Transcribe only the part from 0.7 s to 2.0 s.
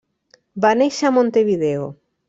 néixer a Montevideo.